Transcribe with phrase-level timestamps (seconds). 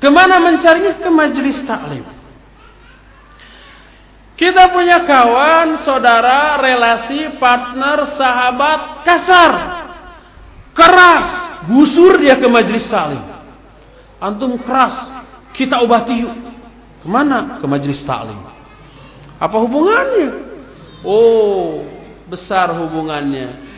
[0.00, 0.96] Ke mana mencarinya?
[0.96, 2.02] Ke majelis taklim.
[4.40, 9.52] Kita punya kawan, saudara, relasi, partner, sahabat, kasar.
[10.72, 11.28] Keras.
[11.68, 13.20] Busur dia ke majelis taklim.
[14.16, 14.96] Antum keras.
[15.52, 16.32] Kita obati yuk.
[17.04, 17.60] Ke mana?
[17.60, 18.40] Ke majelis taklim.
[19.36, 20.30] Apa hubungannya?
[21.04, 21.84] Oh,
[22.32, 23.68] besar hubungannya.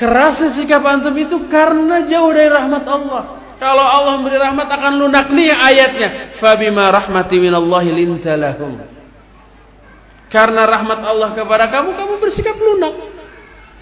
[0.00, 3.24] Kerasnya sikap antum itu karena jauh dari rahmat Allah.
[3.56, 6.08] Kalau Allah memberi rahmat akan lunak nih ayatnya.
[6.36, 8.84] Fabima rahmati minallahi lintalahum.
[10.28, 12.94] Karena rahmat Allah kepada kamu, kamu bersikap lunak.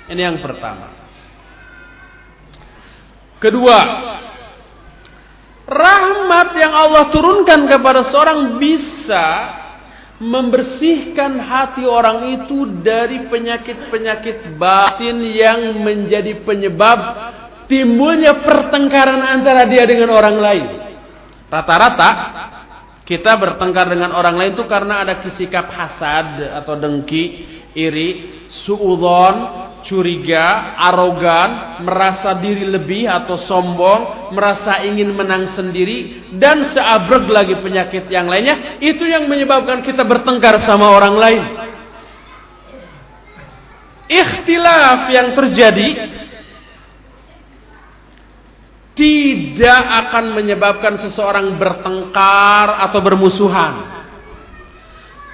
[0.07, 0.93] Ini yang pertama.
[3.43, 3.79] Kedua,
[5.67, 9.27] rahmat yang Allah turunkan kepada seorang bisa
[10.23, 16.99] membersihkan hati orang itu dari penyakit-penyakit batin yang menjadi penyebab
[17.67, 20.67] timbulnya pertengkaran antara dia dengan orang lain.
[21.49, 22.11] Rata-rata
[23.05, 27.25] kita bertengkar dengan orang lain itu karena ada sikap hasad atau dengki,
[27.77, 37.29] iri, suudon, curiga, arogan, merasa diri lebih atau sombong, merasa ingin menang sendiri, dan seabrek
[37.29, 41.43] lagi penyakit yang lainnya, itu yang menyebabkan kita bertengkar sama orang lain.
[44.09, 45.89] Ikhtilaf yang terjadi
[48.95, 53.75] tidak akan menyebabkan seseorang bertengkar atau bermusuhan.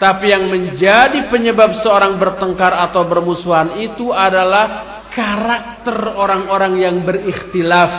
[0.01, 7.93] Tapi yang menjadi penyebab seorang bertengkar atau bermusuhan itu adalah karakter orang-orang yang berikhtilaf.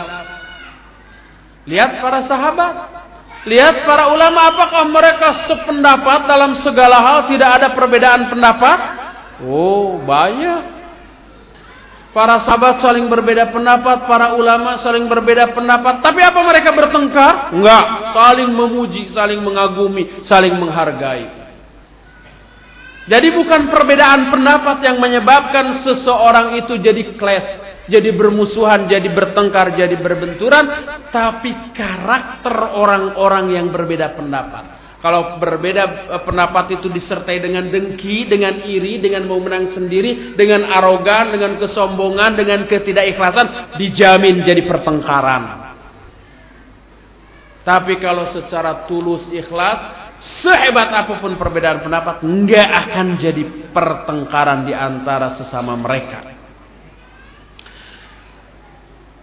[1.62, 2.74] Lihat para sahabat,
[3.46, 8.78] lihat para ulama apakah mereka sependapat dalam segala hal tidak ada perbedaan pendapat?
[9.46, 10.81] Oh, banyak.
[12.12, 16.04] Para sahabat saling berbeda pendapat, para ulama saling berbeda pendapat.
[16.04, 17.56] Tapi apa mereka bertengkar?
[17.56, 21.40] Enggak, saling memuji, saling mengagumi, saling menghargai.
[23.08, 27.48] Jadi bukan perbedaan pendapat yang menyebabkan seseorang itu jadi clash,
[27.88, 30.64] jadi bermusuhan, jadi bertengkar, jadi berbenturan,
[31.10, 34.81] tapi karakter orang-orang yang berbeda pendapat.
[35.02, 40.62] Kalau berbeda eh, pendapat itu disertai dengan dengki, dengan iri, dengan mau menang sendiri, dengan
[40.70, 45.74] arogan, dengan kesombongan, dengan ketidakikhlasan, dijamin jadi pertengkaran.
[47.66, 49.82] Tapi kalau secara tulus ikhlas,
[50.22, 53.42] sehebat apa pun perbedaan pendapat, nggak akan jadi
[53.74, 56.31] pertengkaran di antara sesama mereka.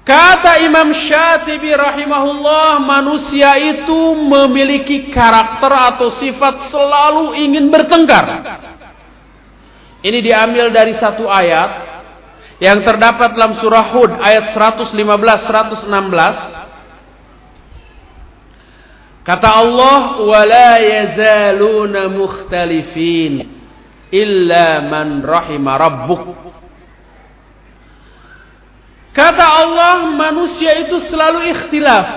[0.10, 8.26] Kata Imam Syatibi rahimahullah, manusia itu memiliki karakter atau sifat selalu ingin bertengkar.
[10.02, 12.02] Ini diambil dari satu ayat
[12.58, 16.58] yang terdapat dalam surah Hud ayat 115 116.
[19.30, 23.46] Kata Allah, "Wala yazaluna mukhtalifin
[24.10, 26.49] illa man rahima rabbuk."
[29.10, 32.08] Kata Allah manusia itu selalu ikhtilaf.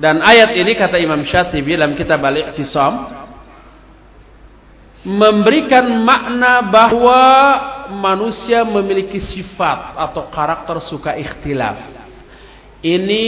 [0.00, 3.22] Dan ayat ini kata Imam Syatibi dalam kitab Al-Iqtisam
[5.04, 7.20] memberikan makna bahwa
[7.92, 12.00] manusia memiliki sifat atau karakter suka ikhtilaf.
[12.82, 13.24] Ini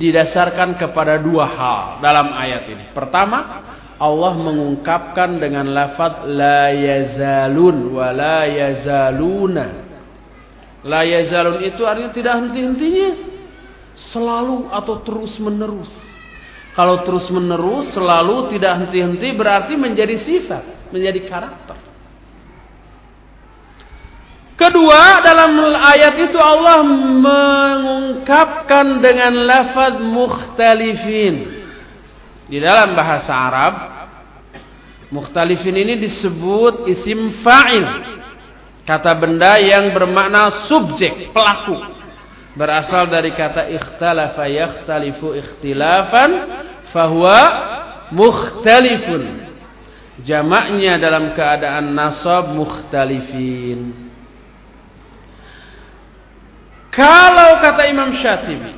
[0.00, 2.84] didasarkan kepada dua hal dalam ayat ini.
[2.96, 3.66] Pertama,
[3.98, 9.87] Allah mengungkapkan dengan lafaz la yazalun wa la yazaluna
[10.86, 13.10] La yazalun itu artinya tidak henti-hentinya.
[13.98, 15.90] Selalu atau terus menerus.
[16.78, 21.88] Kalau terus menerus selalu tidak henti-henti berarti menjadi sifat, menjadi karakter.
[24.58, 31.62] Kedua, dalam ayat itu Allah mengungkapkan dengan lafaz mukhtalifin.
[32.50, 33.74] Di dalam bahasa Arab,
[35.14, 38.17] mukhtalifin ini disebut isim fa'il.
[38.88, 41.76] Kata benda yang bermakna subjek, pelaku.
[42.56, 46.30] Berasal dari kata ikhtalafa yakhtalifu ikhtilafan
[46.88, 47.40] fahuwa
[48.16, 49.44] mukhtalifun.
[50.24, 53.92] Jamaknya dalam keadaan nasab mukhtalifin.
[56.88, 58.72] Kalau kata Imam Syatibi,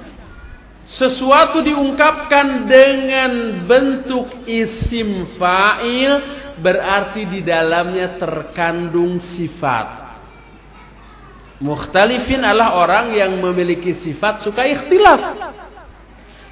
[0.91, 6.19] sesuatu diungkapkan dengan bentuk isim fa'il
[6.59, 10.00] berarti di dalamnya terkandung sifat.
[11.61, 15.21] Mukhtalifin adalah orang yang memiliki sifat suka ikhtilaf.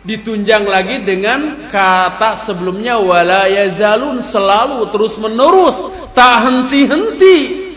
[0.05, 5.77] Ditunjang lagi dengan kata sebelumnya wala yazalun selalu terus menerus
[6.13, 7.68] tak henti-henti.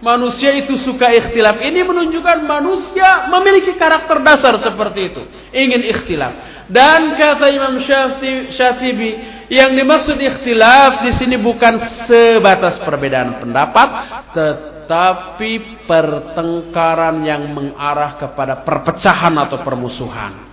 [0.00, 1.60] Manusia itu suka ikhtilaf.
[1.60, 5.22] Ini menunjukkan manusia memiliki karakter dasar seperti itu.
[5.52, 6.32] Ingin ikhtilaf.
[6.66, 7.78] Dan kata Imam
[8.50, 9.16] Syatibi,
[9.52, 13.88] yang dimaksud ikhtilaf di sini bukan sebatas perbedaan pendapat,
[14.32, 20.48] tetapi pertengkaran yang mengarah kepada perpecahan atau permusuhan.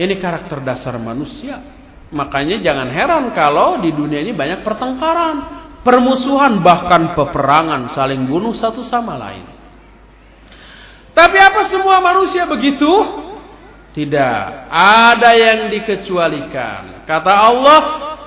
[0.00, 1.60] Ini karakter dasar manusia.
[2.10, 8.84] Makanya jangan heran kalau di dunia ini banyak pertengkaran permusuhan bahkan peperangan saling bunuh satu
[8.84, 9.46] sama lain.
[11.10, 12.88] Tapi apa semua manusia begitu?
[13.90, 17.02] Tidak, ada yang dikecualikan.
[17.02, 17.80] Kata Allah,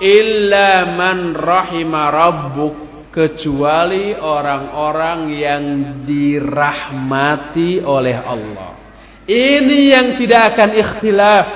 [0.03, 5.63] illa man rahima rabbuk kecuali orang-orang yang
[6.03, 8.75] dirahmati oleh Allah.
[9.23, 11.47] Ini yang tidak akan ikhtilaf.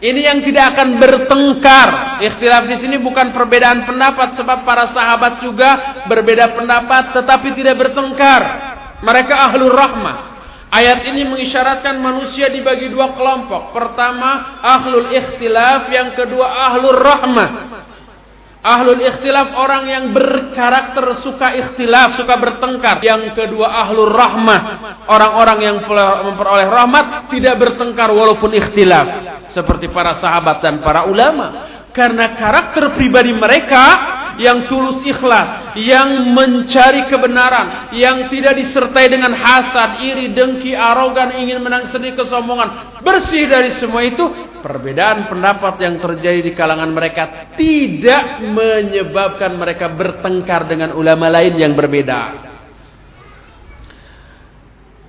[0.00, 1.88] Ini yang tidak akan bertengkar.
[2.24, 8.42] Ikhtilaf di sini bukan perbedaan pendapat sebab para sahabat juga berbeda pendapat tetapi tidak bertengkar.
[9.04, 10.16] Mereka ahlur rahmah.
[10.70, 13.74] Ayat ini mengisyaratkan manusia dibagi dua kelompok.
[13.74, 17.48] Pertama, ahlul ikhtilaf, yang kedua ahlur rahmah.
[18.60, 23.00] Ahlul ikhtilaf orang yang berkarakter suka ikhtilaf, suka bertengkar.
[23.00, 24.60] Yang kedua ahlul rahmah,
[25.08, 25.76] orang-orang yang
[26.28, 29.06] memperoleh rahmat tidak bertengkar walaupun ikhtilaf.
[29.48, 31.72] Seperti para sahabat dan para ulama.
[31.90, 33.84] Karena karakter pribadi mereka
[34.40, 41.60] yang tulus ikhlas, yang mencari kebenaran, yang tidak disertai dengan hasad, iri, dengki, arogan, ingin
[41.60, 42.96] menang sendiri, kesombongan.
[43.04, 44.24] Bersih dari semua itu,
[44.64, 51.76] perbedaan pendapat yang terjadi di kalangan mereka tidak menyebabkan mereka bertengkar dengan ulama lain yang
[51.76, 52.48] berbeda.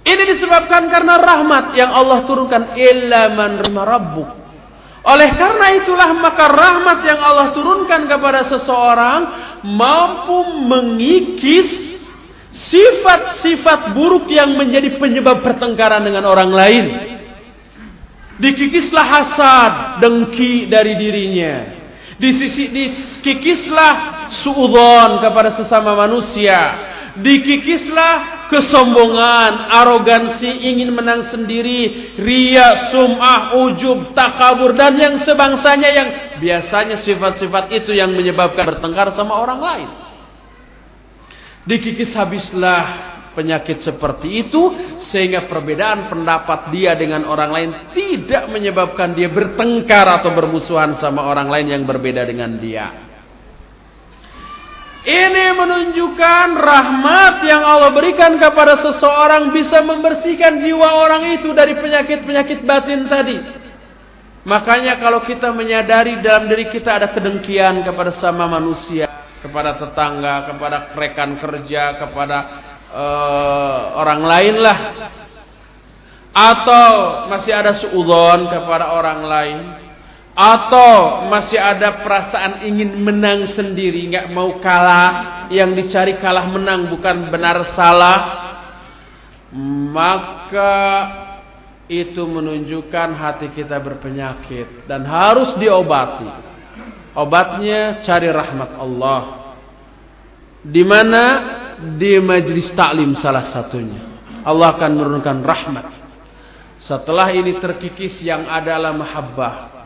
[0.01, 4.40] Ini disebabkan karena rahmat yang Allah turunkan illa man rabbuk
[5.01, 9.21] oleh karena itulah maka rahmat yang Allah turunkan kepada seseorang
[9.65, 11.98] mampu mengikis
[12.53, 16.86] sifat-sifat buruk yang menjadi penyebab pertengkaran dengan orang lain.
[18.38, 21.81] Dikikislah hasad, dengki dari dirinya.
[22.21, 23.94] Dikikislah
[24.30, 35.00] suudon kepada sesama manusia dikikislah kesombongan, arogansi, ingin menang sendiri, ria, sum'ah, ujub, takabur dan
[35.00, 36.07] yang sebangsanya yang
[36.44, 39.89] biasanya sifat-sifat itu yang menyebabkan bertengkar sama orang lain.
[41.63, 44.62] Dikikis habislah penyakit seperti itu
[45.00, 51.47] sehingga perbedaan pendapat dia dengan orang lain tidak menyebabkan dia bertengkar atau bermusuhan sama orang
[51.47, 53.10] lain yang berbeda dengan dia.
[55.01, 62.62] Ini menunjukkan rahmat yang Allah berikan kepada seseorang bisa membersihkan jiwa orang itu dari penyakit-penyakit
[62.62, 63.38] batin tadi.
[64.45, 69.09] Makanya kalau kita menyadari dalam diri kita ada kedengkian kepada sama manusia,
[69.42, 72.38] kepada tetangga, kepada rekan kerja, kepada
[72.94, 74.77] uh, orang lain lah.
[76.30, 76.94] Atau
[77.25, 79.81] masih ada suudon kepada orang lain
[80.31, 87.28] atau masih ada perasaan ingin menang sendiri, nggak mau kalah, yang dicari kalah menang bukan
[87.28, 88.19] benar salah,
[89.92, 90.75] maka
[91.92, 96.31] itu menunjukkan hati kita berpenyakit dan harus diobati.
[97.12, 99.22] Obatnya cari rahmat Allah.
[100.63, 101.24] Di mana?
[102.00, 104.00] Di majlis taklim salah satunya.
[104.48, 105.88] Allah akan menurunkan rahmat.
[106.80, 109.81] Setelah ini terkikis yang adalah mahabbah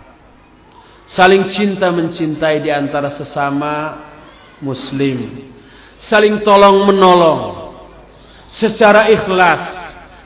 [1.05, 4.01] Saling cinta mencintai di antara sesama
[4.57, 5.53] muslim.
[6.01, 7.41] Saling tolong menolong.
[8.49, 9.61] Secara ikhlas.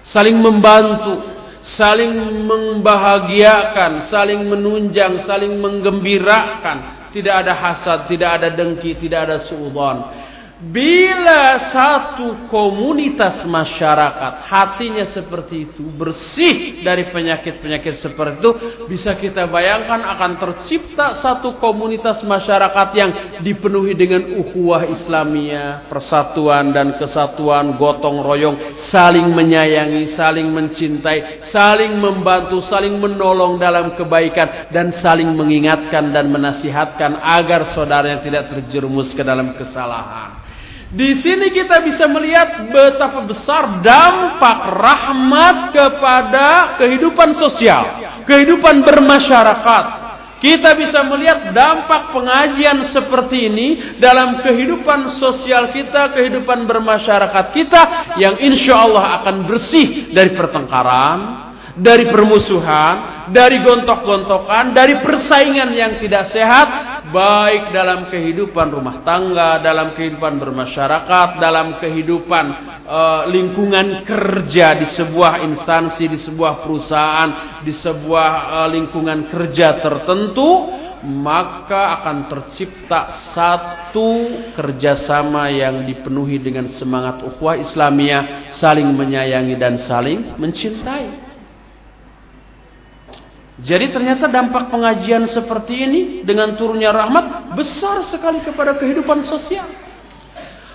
[0.07, 1.19] Saling membantu.
[1.59, 2.15] Saling
[2.47, 4.07] membahagiakan.
[4.07, 5.19] Saling menunjang.
[5.27, 7.11] Saling menggembirakan.
[7.11, 8.07] Tidak ada hasad.
[8.07, 8.95] Tidak ada dengki.
[8.95, 10.28] Tidak ada suudhan.
[10.59, 18.51] Bila satu komunitas masyarakat hatinya seperti itu bersih dari penyakit-penyakit seperti itu
[18.91, 26.99] bisa kita bayangkan akan tercipta satu komunitas masyarakat yang dipenuhi dengan ukhuwah Islamiyah, persatuan dan
[26.99, 35.31] kesatuan, gotong royong, saling menyayangi, saling mencintai, saling membantu, saling menolong dalam kebaikan dan saling
[35.31, 40.48] mengingatkan dan menasihatkan agar saudaranya tidak terjerumus ke dalam kesalahan.
[40.89, 49.85] Di sini kita bisa melihat betapa besar dampak rahmat kepada kehidupan sosial, kehidupan bermasyarakat.
[50.39, 53.67] Kita bisa melihat dampak pengajian seperti ini
[53.99, 57.81] dalam kehidupan sosial kita, kehidupan bermasyarakat kita
[58.17, 61.19] yang insya Allah akan bersih dari pertengkaran,
[61.75, 66.67] dari permusuhan, dari gontok-gontokan, dari persaingan yang tidak sehat,
[67.09, 72.45] baik dalam kehidupan rumah tangga, dalam kehidupan bermasyarakat, dalam kehidupan
[72.85, 77.29] uh, lingkungan kerja di sebuah instansi, di sebuah perusahaan,
[77.61, 78.31] di sebuah
[78.65, 80.49] uh, lingkungan kerja tertentu,
[81.05, 84.11] maka akan tercipta satu
[84.51, 91.28] kerjasama yang dipenuhi dengan semangat ukhuwah Islamiyah, saling menyayangi dan saling mencintai.
[93.59, 99.67] Jadi ternyata dampak pengajian seperti ini dengan turunnya rahmat besar sekali kepada kehidupan sosial.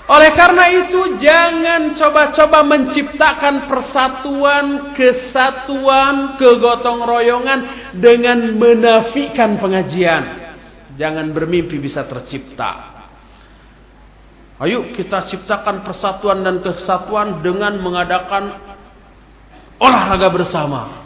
[0.04, 7.60] Oleh karena itu jangan coba-coba menciptakan persatuan, kesatuan, kegotong royongan
[7.96, 10.44] dengan menafikan pengajian.
[11.00, 12.92] Jangan bermimpi bisa tercipta.
[14.60, 18.60] Ayo kita ciptakan persatuan dan kesatuan dengan mengadakan
[19.80, 21.03] olahraga bersama.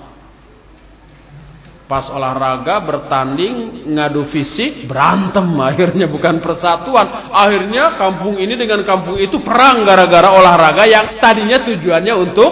[1.89, 5.49] Pas olahraga bertanding ngadu fisik berantem.
[5.57, 7.33] Akhirnya bukan persatuan.
[7.33, 12.51] Akhirnya kampung ini dengan kampung itu perang gara-gara olahraga yang tadinya tujuannya untuk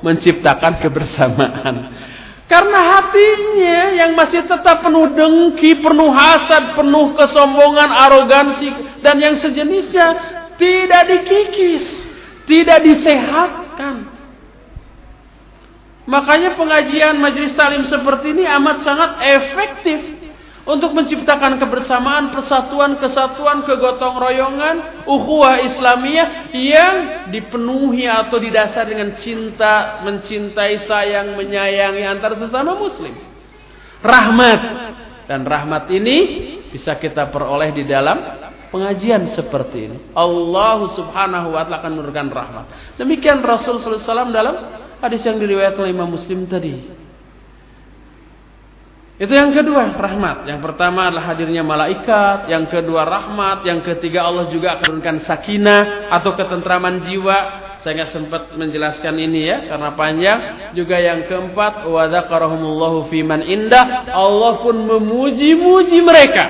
[0.00, 1.74] menciptakan kebersamaan.
[2.48, 8.72] Karena hatinya yang masih tetap penuh dengki penuh hasad penuh kesombongan arogansi
[9.04, 10.16] dan yang sejenisnya
[10.56, 11.84] tidak dikikis
[12.48, 14.17] tidak disehatkan
[16.08, 20.00] Makanya pengajian majelis talim seperti ini amat sangat efektif
[20.64, 26.96] untuk menciptakan kebersamaan, persatuan, kesatuan, kegotong royongan, ukhuwah Islamiyah yang
[27.28, 33.12] dipenuhi atau didasar dengan cinta, mencintai, sayang, menyayangi antar sesama muslim.
[34.00, 34.60] Rahmat
[35.28, 36.16] dan rahmat ini
[36.72, 38.16] bisa kita peroleh di dalam
[38.72, 39.98] pengajian seperti ini.
[40.12, 42.96] Allah Subhanahu wa taala akan memberikan rahmat.
[43.00, 44.56] Demikian Rasul sallallahu alaihi wasallam dalam
[44.98, 46.74] Hadis yang diriwayatkan oleh Imam Muslim tadi.
[49.18, 50.46] Itu yang kedua, rahmat.
[50.46, 56.10] Yang pertama adalah hadirnya malaikat, yang kedua rahmat, yang ketiga Allah juga akan turunkan sakinah
[56.14, 57.38] atau ketentraman jiwa.
[57.82, 60.38] Saya nggak sempat menjelaskan ini ya karena panjang.
[60.74, 64.06] Juga yang keempat, wa dzakarahumullahu fiman indah.
[64.14, 66.44] Allah pun memuji-muji mereka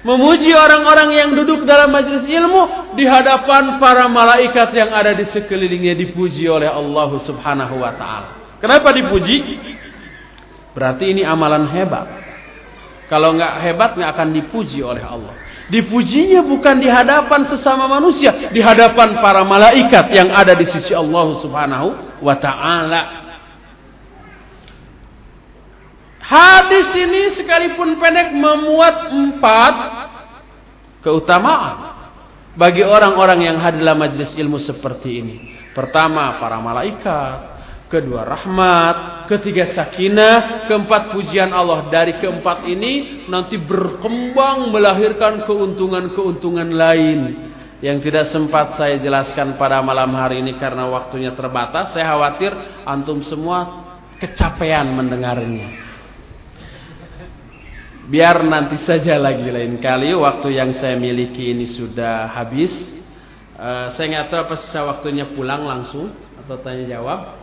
[0.00, 5.92] Memuji orang-orang yang duduk dalam majelis ilmu di hadapan para malaikat yang ada di sekelilingnya
[5.92, 8.28] dipuji oleh Allah Subhanahu wa taala.
[8.64, 9.60] Kenapa dipuji?
[10.72, 12.08] Berarti ini amalan hebat.
[13.12, 15.36] Kalau nggak hebat nggak akan dipuji oleh Allah.
[15.68, 21.26] Dipujinya bukan di hadapan sesama manusia, di hadapan para malaikat yang ada di sisi Allah
[21.44, 21.88] Subhanahu
[22.24, 23.19] wa taala.
[26.30, 29.74] Hadis ini sekalipun pendek memuat empat
[31.02, 31.90] keutamaan
[32.54, 35.36] bagi orang-orang yang hadir dalam majelis ilmu seperti ini.
[35.74, 37.58] Pertama, para malaikat.
[37.90, 39.26] Kedua, rahmat.
[39.26, 40.70] Ketiga, sakinah.
[40.70, 41.90] Keempat, pujian Allah.
[41.90, 47.20] Dari keempat ini nanti berkembang melahirkan keuntungan-keuntungan lain.
[47.82, 51.90] Yang tidak sempat saya jelaskan pada malam hari ini karena waktunya terbatas.
[51.90, 52.54] Saya khawatir
[52.86, 53.82] antum semua
[54.22, 55.89] kecapean mendengarnya.
[58.08, 62.72] Biar nanti saja lagi lain kali waktu yang saya miliki ini sudah habis.
[63.60, 66.08] Uh, saya nggak tahu apa sisa waktunya pulang langsung
[66.40, 67.36] atau tanya jawab.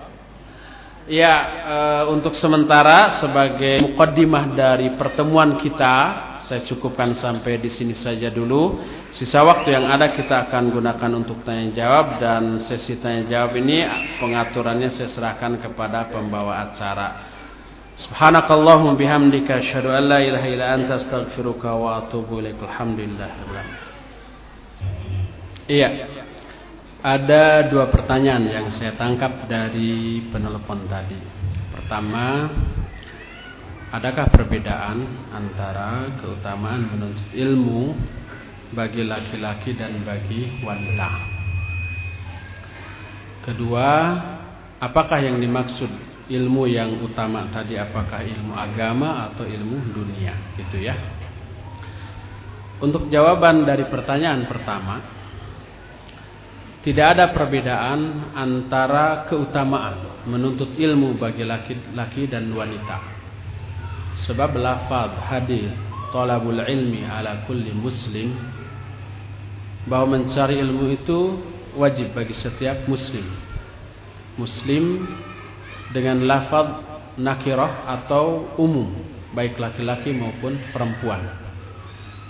[1.07, 1.33] Ya,
[1.63, 5.95] uh, untuk sementara sebagai mukaddimah dari pertemuan kita,
[6.43, 8.81] saya cukupkan sampai di sini saja dulu.
[9.13, 13.87] Sisa waktu yang ada kita akan gunakan untuk tanya jawab dan sesi tanya jawab ini
[14.19, 17.36] pengaturannya saya serahkan kepada pembawa acara.
[17.97, 22.45] Subhanakallahumma bihamdika asyhadu anta astaghfiruka wa atubu.
[25.65, 25.89] Iya.
[27.01, 31.17] Ada dua pertanyaan yang saya tangkap dari penelpon tadi.
[31.73, 32.53] Pertama,
[33.89, 35.01] adakah perbedaan
[35.33, 37.97] antara keutamaan menuntut ilmu
[38.77, 41.09] bagi laki-laki dan bagi wanita?
[43.41, 43.89] Kedua,
[44.77, 50.95] apakah yang dimaksud ilmu yang utama tadi apakah ilmu agama atau ilmu dunia gitu ya.
[52.77, 55.01] Untuk jawaban dari pertanyaan pertama
[56.85, 62.99] tidak ada perbedaan antara keutamaan menuntut ilmu bagi laki-laki dan wanita.
[64.23, 65.67] Sebab lafaz hadis
[66.11, 68.35] talabul ilmi ala kulli muslim
[69.87, 71.19] bahwa mencari ilmu itu
[71.75, 73.25] wajib bagi setiap muslim.
[74.37, 75.07] Muslim
[75.91, 76.83] dengan lafaz
[77.17, 78.91] nakirah atau umum
[79.33, 81.21] baik laki-laki maupun perempuan.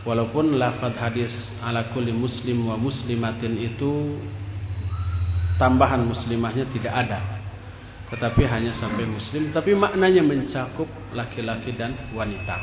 [0.07, 4.15] Walaupun lafaz hadis ala kulli muslim wa muslimatin itu
[5.59, 7.37] tambahan muslimahnya tidak ada
[8.07, 9.51] tetapi hanya sampai muslim.
[9.51, 12.55] Tapi maknanya mencakup laki-laki dan wanita.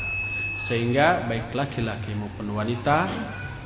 [0.64, 3.12] Sehingga baik laki-laki maupun wanita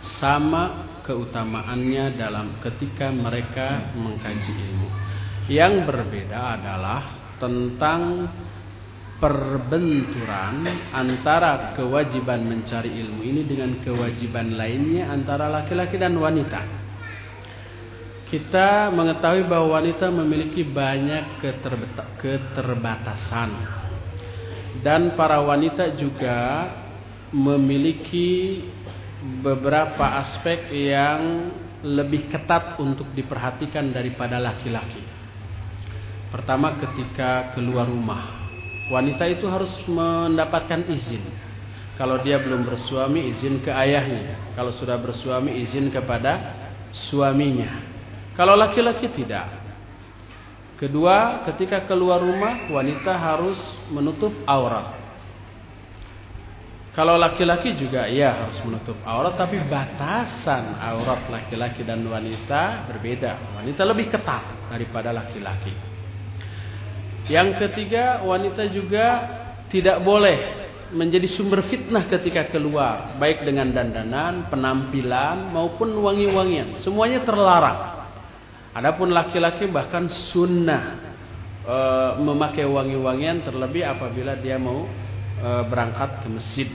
[0.02, 4.90] sama keutamaannya dalam ketika mereka mengkaji ilmu.
[5.48, 8.30] Yang berbeda adalah tentang
[9.18, 10.62] perbenturan
[10.94, 16.62] antara kewajiban mencari ilmu ini dengan kewajiban lainnya antara laki-laki dan wanita.
[18.28, 21.40] Kita mengetahui bahwa wanita memiliki banyak
[22.20, 23.50] keterbatasan
[24.84, 26.68] dan para wanita juga
[27.34, 28.62] memiliki
[29.42, 31.50] beberapa aspek yang
[31.82, 35.17] lebih ketat untuk diperhatikan daripada laki-laki.
[36.28, 38.38] Pertama ketika keluar rumah
[38.88, 41.22] wanita itu harus mendapatkan izin.
[41.96, 44.54] Kalau dia belum bersuami, izin ke ayahnya.
[44.54, 46.54] Kalau sudah bersuami, izin kepada
[46.94, 47.84] suaminya.
[48.38, 49.50] Kalau laki-laki tidak.
[50.78, 53.58] Kedua, ketika keluar rumah, wanita harus
[53.90, 54.94] menutup aurat.
[56.94, 63.58] Kalau laki-laki juga ya harus menutup aurat, tapi batasan aurat laki-laki dan wanita berbeda.
[63.58, 65.87] Wanita lebih ketat daripada laki-laki.
[67.28, 69.06] Yang ketiga, wanita juga
[69.68, 70.58] tidak boleh
[70.88, 76.80] menjadi sumber fitnah ketika keluar, baik dengan dandanan, penampilan maupun wangi-wangian.
[76.80, 78.08] Semuanya terlarang.
[78.72, 80.96] Adapun laki-laki bahkan sunnah
[81.68, 81.76] e,
[82.24, 84.88] memakai wangi-wangian terlebih apabila dia mau
[85.36, 86.68] e, berangkat ke masjid.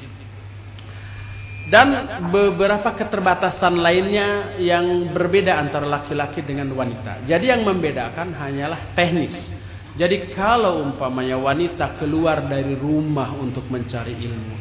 [1.64, 1.90] Dan
[2.30, 7.26] beberapa keterbatasan lainnya yang berbeda antara laki-laki dengan wanita.
[7.26, 9.63] Jadi yang membedakan hanyalah teknis
[9.94, 14.58] jadi kalau umpamanya wanita keluar dari rumah untuk mencari ilmu,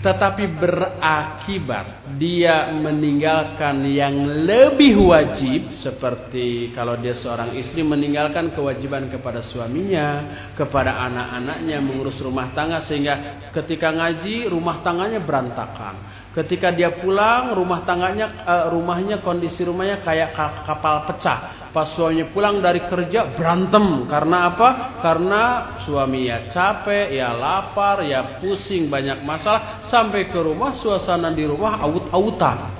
[0.00, 9.44] tetapi berakibat dia meninggalkan yang lebih wajib seperti kalau dia seorang istri meninggalkan kewajiban kepada
[9.44, 10.08] suaminya,
[10.56, 16.19] kepada anak-anaknya mengurus rumah tangga sehingga ketika ngaji rumah tangganya berantakan.
[16.30, 20.30] Ketika dia pulang, rumah tangganya, uh, rumahnya kondisi rumahnya kayak
[20.62, 21.70] kapal pecah.
[21.74, 24.68] Pas suaminya pulang dari kerja berantem karena apa?
[25.02, 25.42] Karena
[25.82, 29.82] suami ya capek, ya lapar, ya pusing banyak masalah.
[29.90, 32.78] Sampai ke rumah suasana di rumah aut-autan,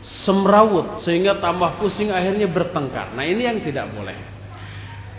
[0.00, 3.12] semrawut sehingga tambah pusing akhirnya bertengkar.
[3.12, 4.16] Nah ini yang tidak boleh.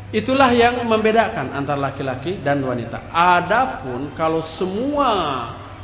[0.10, 3.14] Itulah yang membedakan antara laki-laki dan wanita.
[3.14, 5.12] Adapun kalau semua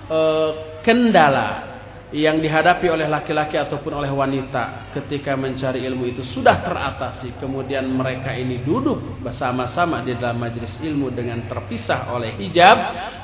[0.09, 1.73] uh, kendala
[2.13, 7.41] yang dihadapi oleh laki-laki ataupun oleh wanita ketika mencari ilmu itu sudah teratasi.
[7.41, 12.77] Kemudian mereka ini duduk bersama-sama di dalam majelis ilmu dengan terpisah oleh hijab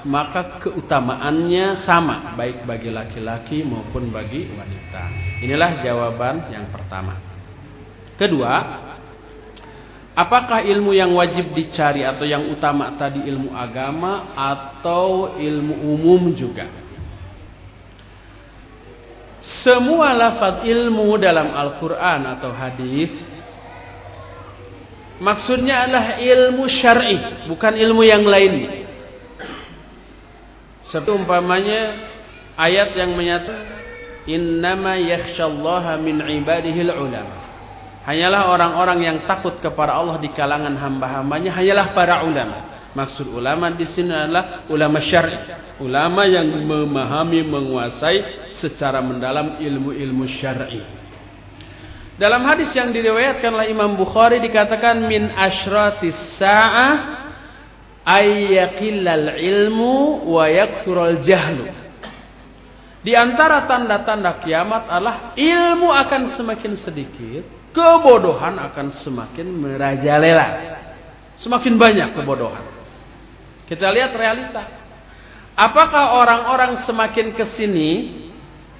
[0.09, 5.03] maka keutamaannya sama baik bagi laki-laki maupun bagi wanita.
[5.45, 7.13] Inilah jawaban yang pertama.
[8.17, 8.53] Kedua
[10.17, 16.88] apakah ilmu yang wajib dicari atau yang utama tadi ilmu agama atau ilmu umum juga
[19.39, 23.11] semua lafaz ilmu dalam Al-Quran atau hadis
[25.19, 28.83] maksudnya adalah ilmu syar'i, bukan ilmu yang lain.
[30.83, 32.09] Seperti umpamanya
[32.57, 33.79] ayat yang menyatakan
[34.25, 37.37] innama yakhsyallaha min ibadihi ulama.
[38.09, 42.89] Hanyalah orang-orang yang takut kepada Allah di kalangan hamba-hambanya hanyalah para ulama.
[42.97, 45.37] Maksud ulama di sini adalah ulama syar'i,
[45.77, 50.83] ulama yang memahami, menguasai secara mendalam ilmu-ilmu syar'i.
[52.19, 57.23] Dalam hadis yang diriwayatkan oleh Imam Bukhari dikatakan min asyratis sa'ah
[58.03, 61.71] ayyaqillal ilmu wa yakthurul jahlu.
[62.99, 70.75] Di antara tanda-tanda kiamat adalah ilmu akan semakin sedikit, kebodohan akan semakin merajalela.
[71.39, 72.67] Semakin banyak kebodohan.
[73.63, 74.67] Kita lihat realita.
[75.55, 78.18] Apakah orang-orang semakin ke sini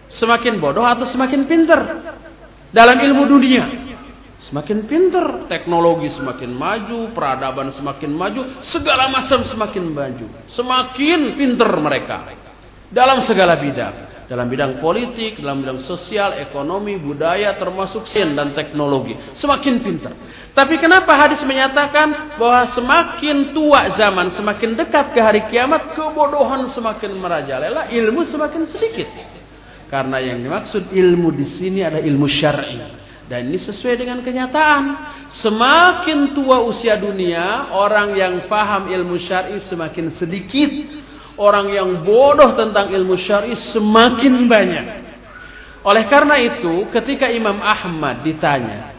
[0.09, 1.79] semakin bodoh atau semakin pinter
[2.73, 3.65] dalam ilmu dunia?
[4.39, 10.25] Semakin pinter, teknologi semakin maju, peradaban semakin maju, segala macam semakin maju.
[10.55, 12.33] Semakin pinter mereka
[12.87, 19.17] dalam segala bidang dalam bidang politik, dalam bidang sosial, ekonomi, budaya, termasuk sains dan teknologi.
[19.33, 20.13] Semakin pintar.
[20.53, 27.17] Tapi kenapa hadis menyatakan bahwa semakin tua zaman, semakin dekat ke hari kiamat, kebodohan semakin
[27.17, 29.09] merajalela, ilmu semakin sedikit.
[29.89, 32.77] Karena yang dimaksud ilmu di sini adalah ilmu syar'i.
[33.25, 34.83] Dan ini sesuai dengan kenyataan.
[35.33, 40.69] Semakin tua usia dunia, orang yang faham ilmu syar'i semakin sedikit
[41.39, 44.87] orang yang bodoh tentang ilmu syar'i semakin banyak.
[45.79, 48.98] Oleh karena itu, ketika Imam Ahmad ditanya,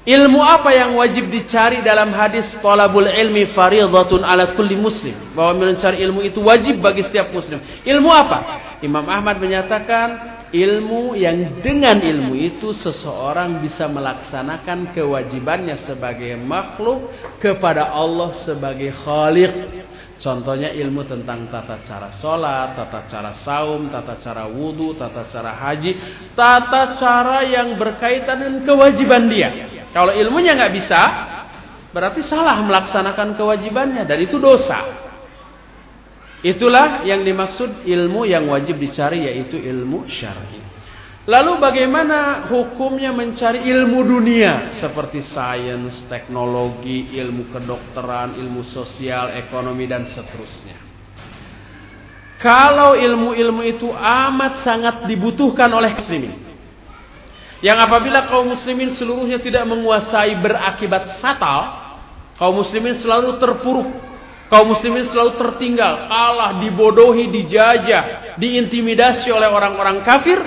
[0.00, 5.12] Ilmu apa yang wajib dicari dalam hadis talabul ilmi faridatun ala kulli muslim?
[5.36, 7.60] Bahwa mencari ilmu itu wajib bagi setiap muslim.
[7.84, 8.38] Ilmu apa?
[8.80, 17.92] Imam Ahmad menyatakan ilmu yang dengan ilmu itu seseorang bisa melaksanakan kewajibannya sebagai makhluk kepada
[17.92, 19.84] Allah sebagai khaliq.
[20.16, 25.96] Contohnya ilmu tentang tata cara sholat, tata cara saum, tata cara wudhu, tata cara haji,
[26.32, 29.79] tata cara yang berkaitan dengan kewajiban dia.
[29.90, 31.02] Kalau ilmunya nggak bisa,
[31.90, 35.10] berarti salah melaksanakan kewajibannya dan itu dosa.
[36.40, 40.60] Itulah yang dimaksud ilmu yang wajib dicari yaitu ilmu syar'i.
[41.28, 50.08] Lalu bagaimana hukumnya mencari ilmu dunia seperti sains, teknologi, ilmu kedokteran, ilmu sosial, ekonomi dan
[50.08, 50.80] seterusnya.
[52.40, 56.49] Kalau ilmu-ilmu itu amat sangat dibutuhkan oleh muslimin.
[57.60, 61.60] Yang apabila kaum muslimin seluruhnya tidak menguasai berakibat fatal,
[62.40, 63.88] kaum muslimin selalu terpuruk,
[64.48, 70.40] kaum muslimin selalu tertinggal, kalah, dibodohi, dijajah, diintimidasi oleh orang-orang kafir,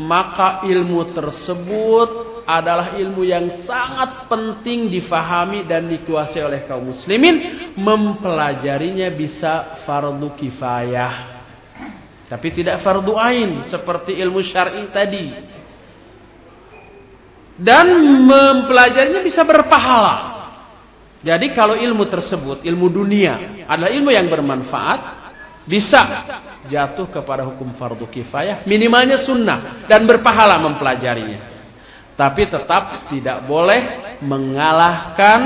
[0.00, 7.76] maka ilmu tersebut adalah ilmu yang sangat penting difahami dan dikuasai oleh kaum muslimin.
[7.76, 11.36] Mempelajarinya bisa fardu kifayah.
[12.28, 15.26] Tapi tidak fardu ain seperti ilmu syar'i tadi.
[17.58, 17.86] Dan
[18.22, 20.38] mempelajarinya bisa berpahala.
[21.18, 25.00] Jadi kalau ilmu tersebut, ilmu dunia adalah ilmu yang bermanfaat,
[25.66, 26.00] bisa
[26.70, 31.58] jatuh kepada hukum fardu kifayah, minimalnya sunnah dan berpahala mempelajarinya.
[32.14, 35.40] Tapi tetap tidak boleh mengalahkan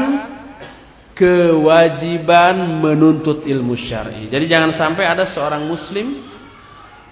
[1.12, 4.28] kewajiban menuntut ilmu syar'i.
[4.32, 6.31] Jadi jangan sampai ada seorang muslim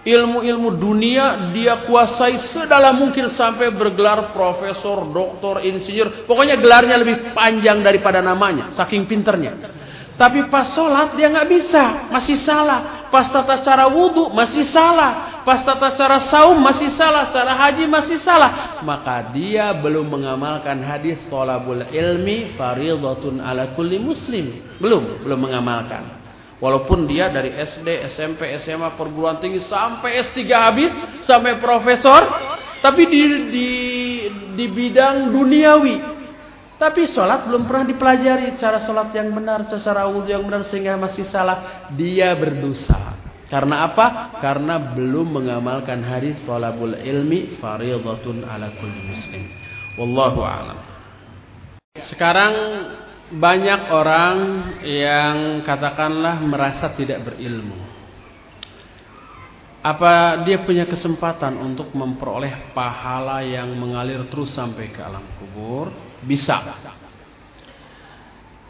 [0.00, 6.24] ilmu-ilmu dunia dia kuasai sedalam mungkin sampai bergelar profesor, doktor, insinyur.
[6.24, 9.80] Pokoknya gelarnya lebih panjang daripada namanya, saking pinternya.
[10.20, 13.08] Tapi pas sholat dia nggak bisa, masih salah.
[13.08, 15.40] Pas tata cara wudhu masih salah.
[15.48, 17.32] Pas tata cara saum masih salah.
[17.32, 18.84] Cara haji masih salah.
[18.84, 24.60] Maka dia belum mengamalkan hadis tolabul ilmi faridatun ala kulli muslim.
[24.76, 26.19] Belum, belum mengamalkan.
[26.60, 30.92] Walaupun dia dari SD, SMP, SMA, perguruan tinggi sampai S3 habis,
[31.24, 32.20] sampai profesor,
[32.84, 33.68] tapi di di
[34.60, 36.20] di bidang duniawi
[36.80, 41.28] tapi sholat belum pernah dipelajari cara sholat yang benar, cara wudhu yang benar sehingga masih
[41.28, 41.92] salah.
[41.92, 43.20] Dia berdosa.
[43.52, 44.40] Karena apa?
[44.40, 49.44] Karena belum mengamalkan hadis sholabul ilmi faridatun ala kulli muslim.
[50.00, 50.78] Wallahu a'lam.
[52.00, 52.52] Sekarang
[53.30, 54.36] banyak orang
[54.82, 57.78] yang katakanlah merasa tidak berilmu.
[59.80, 65.88] Apa dia punya kesempatan untuk memperoleh pahala yang mengalir terus sampai ke alam kubur?
[66.20, 66.60] Bisa.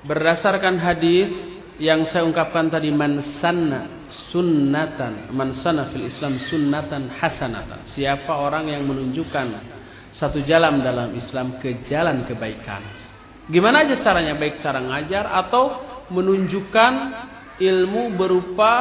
[0.07, 1.35] Berdasarkan hadis
[1.83, 7.91] yang saya ungkapkan tadi man sanna sunnatan man sanna fil Islam sunnatan hasanatan.
[7.91, 9.47] Siapa orang yang menunjukkan
[10.15, 13.10] satu jalan dalam Islam ke jalan kebaikan.
[13.49, 14.37] Gimana aja caranya?
[14.37, 15.79] Baik cara ngajar atau
[16.11, 16.93] menunjukkan
[17.61, 18.73] ilmu berupa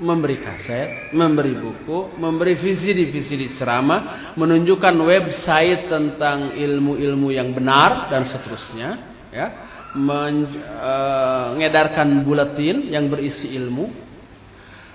[0.00, 8.08] memberi kaset, memberi buku, memberi visi visi di ceramah, menunjukkan website tentang ilmu-ilmu yang benar
[8.08, 8.96] dan seterusnya,
[9.28, 9.46] ya,
[9.92, 13.92] mengedarkan e, buletin yang berisi ilmu,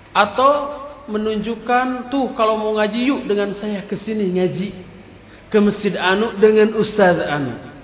[0.09, 4.73] atau menunjukkan tuh kalau mau ngaji yuk dengan saya ke sini ngaji
[5.53, 7.74] ke masjid Anu dengan Ustaz Anu.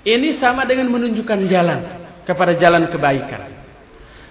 [0.00, 1.80] Ini sama dengan menunjukkan jalan
[2.24, 3.60] kepada jalan kebaikan.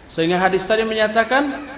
[0.09, 1.69] Sehingga hadis tadi menyatakan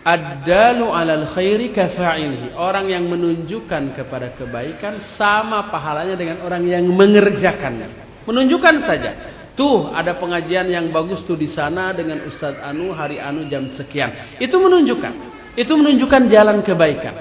[0.00, 2.56] Ad-dalu alal khairi kafa'ilihi.
[2.56, 8.24] Orang yang menunjukkan kepada kebaikan sama pahalanya dengan orang yang mengerjakannya.
[8.24, 9.12] Menunjukkan saja.
[9.52, 14.40] Tuh ada pengajian yang bagus tuh di sana dengan Ustaz Anu hari Anu jam sekian.
[14.40, 15.12] Itu menunjukkan.
[15.60, 17.14] Itu menunjukkan jalan kebaikan.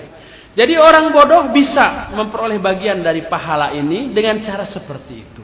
[0.56, 5.44] Jadi orang bodoh bisa memperoleh bagian dari pahala ini dengan cara seperti itu.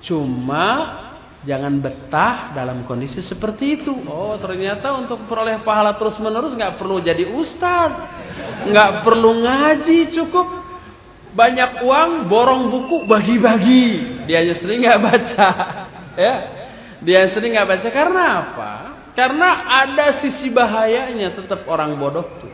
[0.00, 1.06] Cuma
[1.46, 3.94] Jangan betah dalam kondisi seperti itu.
[4.10, 7.94] Oh, ternyata untuk peroleh pahala terus-menerus nggak perlu jadi ustaz,
[8.66, 10.44] nggak perlu ngaji, cukup
[11.38, 13.86] banyak uang, borong buku, bagi-bagi.
[14.26, 15.48] Dia sering nggak baca,
[16.26, 16.34] ya.
[17.06, 18.72] Dia sering nggak baca karena apa?
[19.14, 19.48] Karena
[19.86, 22.50] ada sisi bahayanya tetap orang bodoh tuh.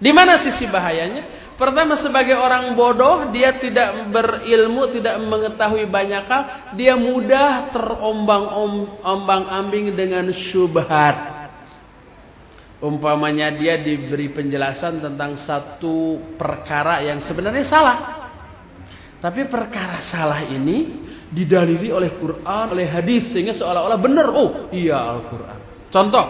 [0.00, 1.47] Di mana sisi bahayanya?
[1.58, 6.42] Pertama sebagai orang bodoh, dia tidak berilmu, tidak mengetahui banyak hal,
[6.78, 11.50] dia mudah terombang-ambing dengan syubhat.
[12.78, 17.98] Umpamanya dia diberi penjelasan tentang satu perkara yang sebenarnya salah.
[19.18, 24.30] Tapi perkara salah ini didalili oleh Quran, oleh hadis sehingga seolah-olah benar.
[24.30, 25.90] Oh, iya Al-Quran.
[25.90, 26.22] Contoh,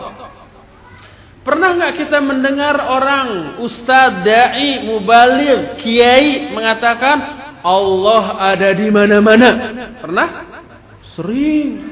[1.48, 7.16] pernah nggak kita mendengar orang ustadz, dai, mubaligh, kiai mengatakan
[7.64, 9.48] Allah ada di mana-mana?
[10.04, 10.28] Pernah?
[11.16, 11.88] Sering.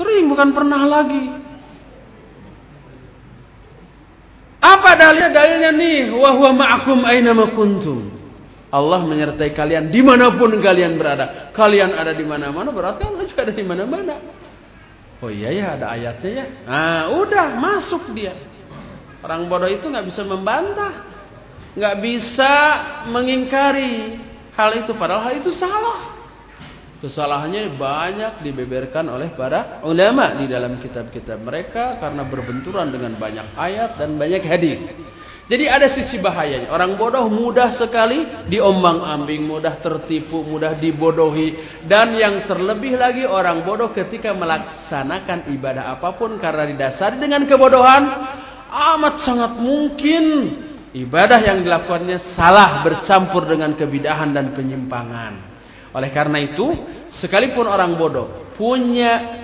[0.00, 1.24] Sering bukan pernah lagi.
[4.64, 5.30] Apa dalilnya?
[5.36, 8.08] Dalilnya nih, wa huwa ma'akum aina kuntum.
[8.72, 11.52] Allah menyertai kalian di mana pun kalian berada.
[11.52, 14.16] Kalian ada di mana-mana berarti Allah juga ada di mana-mana.
[15.22, 16.46] Oh iya ya ada ayatnya ya.
[16.66, 18.34] Nah udah masuk dia.
[19.22, 21.06] Orang bodoh itu nggak bisa membantah,
[21.78, 22.52] nggak bisa
[23.06, 24.18] mengingkari
[24.58, 24.90] hal itu.
[24.98, 26.10] Padahal hal itu salah.
[26.98, 33.98] Kesalahannya banyak dibeberkan oleh para ulama di dalam kitab-kitab mereka karena berbenturan dengan banyak ayat
[33.98, 34.78] dan banyak hadis.
[35.52, 36.72] Jadi ada sisi bahayanya.
[36.72, 41.52] Orang bodoh mudah sekali diombang-ambing, mudah tertipu, mudah dibodohi.
[41.84, 48.02] Dan yang terlebih lagi orang bodoh ketika melaksanakan ibadah apa pun karena didasari dengan kebodohan.
[48.72, 50.24] Amat sangat mungkin
[50.96, 55.52] ibadah yang dilakukannya salah bercampur dengan kebidahan dan penyimpangan.
[55.92, 56.72] Oleh karena itu,
[57.12, 59.41] sekalipun orang bodoh punya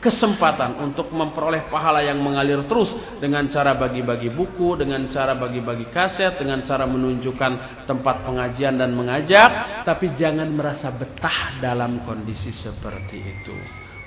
[0.00, 6.40] kesempatan untuk memperoleh pahala yang mengalir terus dengan cara bagi-bagi buku, dengan cara bagi-bagi kaset,
[6.40, 13.56] dengan cara menunjukkan tempat pengajian dan mengajak, tapi jangan merasa betah dalam kondisi seperti itu.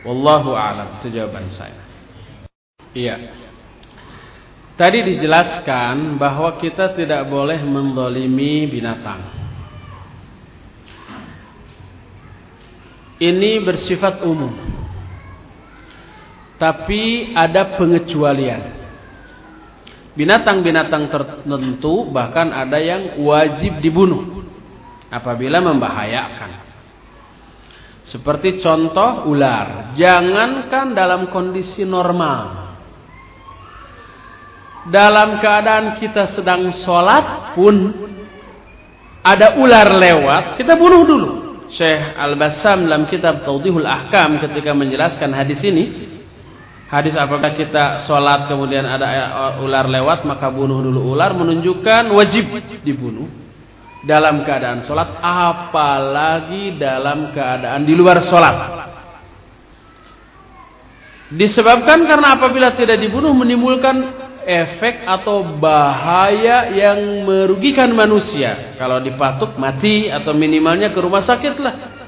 [0.03, 0.99] Wallahu a'lam.
[0.99, 1.79] Itu jawaban saya.
[2.91, 3.15] Iya.
[4.73, 9.21] Tadi dijelaskan bahwa kita tidak boleh mendolimi binatang.
[13.21, 14.72] Ini bersifat umum.
[16.63, 18.71] Tapi ada pengecualian.
[20.15, 24.47] Binatang-binatang tertentu bahkan ada yang wajib dibunuh
[25.11, 26.63] apabila membahayakan.
[28.07, 32.71] Seperti contoh ular, jangankan dalam kondisi normal.
[34.87, 37.75] Dalam keadaan kita sedang sholat pun
[39.19, 41.31] ada ular lewat, kita bunuh dulu.
[41.67, 46.12] Syekh Al-Bassam dalam kitab Tawdihul Ahkam ketika menjelaskan hadis ini
[46.93, 52.53] Hadis apakah kita sholat kemudian ada ular lewat maka bunuh dulu ular menunjukkan wajib
[52.85, 53.25] dibunuh
[54.05, 58.55] dalam keadaan sholat apalagi dalam keadaan di luar sholat.
[61.33, 64.13] Disebabkan karena apabila tidak dibunuh menimbulkan
[64.45, 68.77] efek atau bahaya yang merugikan manusia.
[68.77, 72.02] Kalau dipatuk mati atau minimalnya ke rumah sakit lah.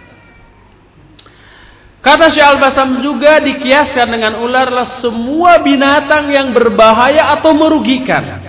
[2.06, 8.46] Kata Syekh Al-Basam juga dikiaskan dengan ular adalah semua binatang yang berbahaya atau merugikan.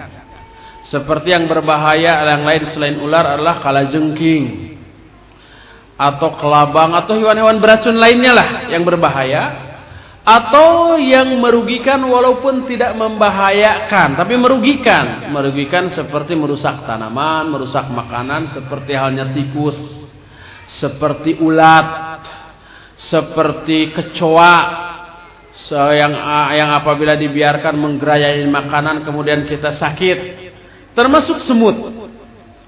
[0.85, 4.77] Seperti yang berbahaya yang lain selain ular adalah kalajengking
[5.97, 9.65] atau kelabang atau hewan-hewan beracun lainnya lah yang berbahaya
[10.21, 18.93] atau yang merugikan walaupun tidak membahayakan tapi merugikan merugikan seperti merusak tanaman merusak makanan seperti
[18.93, 19.79] halnya tikus
[20.69, 21.87] seperti ulat
[23.07, 24.85] seperti kecoa.
[25.73, 26.13] Yang
[26.53, 30.19] yang apabila dibiarkan menggerayain makanan kemudian kita sakit.
[30.93, 31.77] Termasuk semut.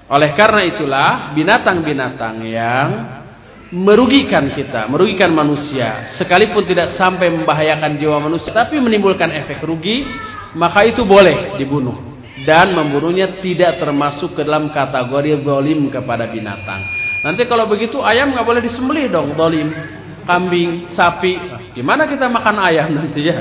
[0.09, 2.89] Oleh karena itulah binatang-binatang yang
[3.69, 10.01] merugikan kita, merugikan manusia sekalipun tidak sampai membahayakan jiwa manusia tapi menimbulkan efek rugi
[10.57, 12.09] maka itu boleh dibunuh.
[12.39, 16.81] Dan membunuhnya tidak termasuk ke dalam kategori zalim kepada binatang.
[17.19, 19.98] Nanti kalau begitu ayam nggak boleh disembelih dong zalim
[20.29, 21.33] kambing, sapi.
[21.73, 23.37] Gimana kita makan ayam nanti ya?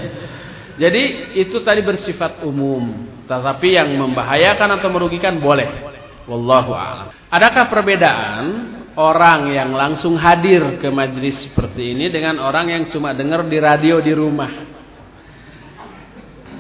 [0.81, 3.05] Jadi itu tadi bersifat umum.
[3.29, 5.69] Tetapi yang membahayakan atau merugikan boleh.
[6.25, 7.13] Wallahu a'lam.
[7.29, 8.45] Adakah perbedaan
[8.97, 14.01] orang yang langsung hadir ke majelis seperti ini dengan orang yang cuma dengar di radio
[14.01, 14.49] di rumah?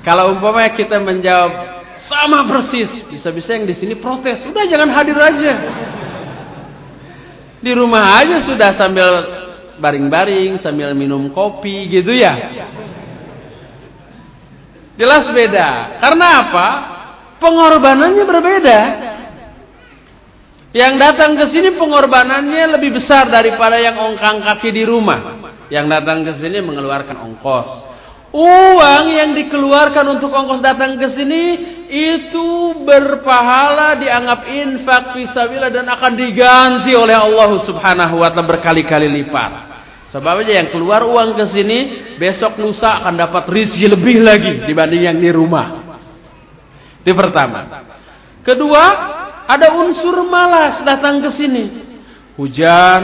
[0.04, 1.52] Kalau umpamanya kita menjawab
[2.04, 4.44] sama persis, bisa-bisa yang di sini protes.
[4.44, 5.52] Udah jangan hadir aja.
[7.58, 9.08] Di rumah aja sudah sambil
[9.78, 12.34] baring-baring sambil minum kopi gitu ya.
[14.98, 16.02] Jelas beda.
[16.02, 16.68] Karena apa?
[17.38, 18.80] Pengorbanannya berbeda.
[20.74, 25.38] Yang datang ke sini pengorbanannya lebih besar daripada yang ongkang kaki di rumah.
[25.70, 27.70] Yang datang ke sini mengeluarkan ongkos.
[28.28, 31.42] Uang yang dikeluarkan untuk ongkos datang ke sini
[31.88, 39.67] itu berpahala dianggap infak fisabilillah dan akan diganti oleh Allah Subhanahu wa taala berkali-kali lipat.
[40.08, 41.78] Sebab aja yang keluar uang ke sini,
[42.16, 45.84] besok lusa akan dapat rizki lebih lagi dibanding yang di rumah.
[47.04, 47.84] Itu pertama.
[48.40, 48.84] Kedua,
[49.44, 51.64] ada unsur malas datang ke sini.
[52.40, 53.02] Hujan,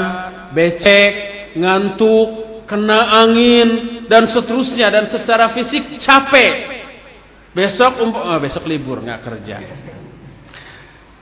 [0.56, 1.12] becek,
[1.60, 3.68] ngantuk, kena angin
[4.08, 6.72] dan seterusnya dan secara fisik capek.
[7.54, 9.56] Besok oh, besok libur nggak kerja.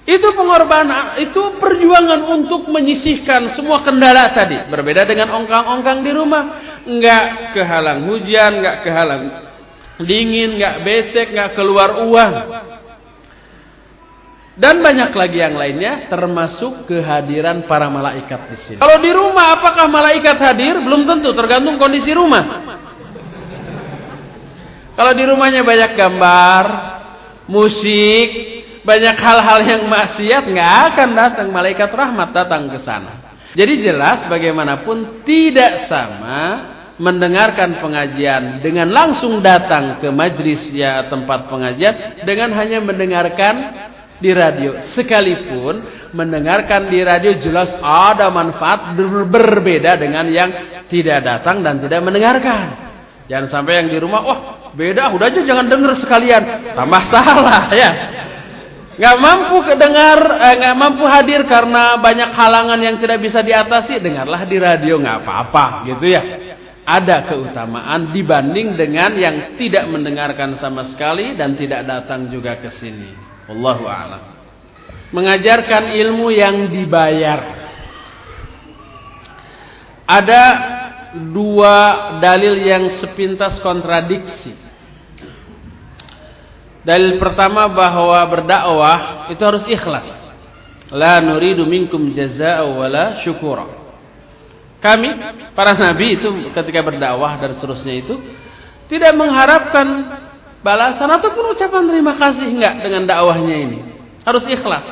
[0.02, 4.58] Itu pengorbanan, itu perjuangan untuk menyisihkan semua kendala tadi.
[4.66, 6.42] Berbeda dengan ongkang-ongkang di rumah.
[6.82, 9.22] Nggak kehalang hujan, nggak kehalang
[10.02, 12.34] dingin, nggak becek, nggak keluar uang.
[14.52, 18.78] Dan banyak lagi yang lainnya, termasuk kehadiran para malaikat di sini.
[18.82, 20.82] Kalau di rumah, apakah malaikat hadir?
[20.82, 22.60] Belum tentu, tergantung kondisi rumah.
[24.92, 26.64] Kalau di rumahnya banyak gambar,
[27.48, 28.51] musik,
[28.82, 33.34] banyak hal-hal yang maksiat nggak akan datang malaikat rahmat datang ke sana.
[33.52, 42.24] Jadi jelas bagaimanapun tidak sama mendengarkan pengajian dengan langsung datang ke majlis ya tempat pengajian
[42.24, 43.54] dengan hanya mendengarkan
[44.22, 45.82] di radio sekalipun
[46.14, 48.94] mendengarkan di radio jelas ada manfaat
[49.28, 50.50] berbeda dengan yang
[50.86, 52.92] tidak datang dan tidak mendengarkan.
[53.26, 54.40] Jangan sampai yang di rumah, wah
[54.76, 57.90] beda, udah aja jangan dengar sekalian, tambah salah ya
[58.92, 64.44] nggak mampu kedengar, eh, nggak mampu hadir karena banyak halangan yang tidak bisa diatasi, dengarlah
[64.44, 66.22] di radio nggak apa-apa, gitu ya.
[66.82, 73.14] Ada keutamaan dibanding dengan yang tidak mendengarkan sama sekali dan tidak datang juga ke sini.
[73.46, 74.22] Allahu a'lam.
[75.14, 77.40] Mengajarkan ilmu yang dibayar.
[80.10, 80.44] Ada
[81.30, 81.76] dua
[82.18, 84.71] dalil yang sepintas kontradiksi.
[86.82, 90.06] Dalil pertama bahwa berdakwah itu harus ikhlas.
[90.90, 93.80] La nuridu minkum jazaa'a wala syukura.
[94.82, 95.08] Kami
[95.54, 98.18] para nabi itu ketika berdakwah dan seterusnya itu
[98.90, 99.86] tidak mengharapkan
[100.60, 103.78] balasan ataupun ucapan terima kasih enggak dengan dakwahnya ini.
[104.26, 104.84] Harus ikhlas.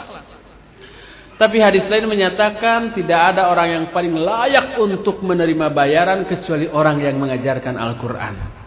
[1.41, 7.01] Tapi hadis lain menyatakan tidak ada orang yang paling layak untuk menerima bayaran kecuali orang
[7.03, 8.60] yang mengajarkan Al-Quran.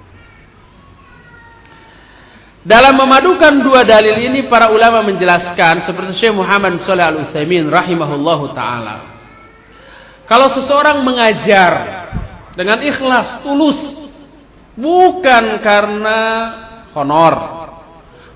[2.63, 8.55] Dalam memadukan dua dalil ini para ulama menjelaskan seperti Syekh Muhammad Shalih Al Utsaimin rahimahullahu
[8.55, 9.19] taala.
[10.23, 11.71] Kalau seseorang mengajar
[12.55, 13.75] dengan ikhlas, tulus,
[14.79, 16.19] bukan karena
[16.95, 17.35] honor,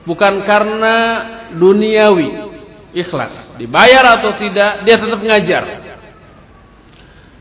[0.04, 0.96] bukan karena
[1.56, 2.30] duniawi,
[3.00, 5.63] ikhlas, dibayar atau tidak, dia tetap mengajar.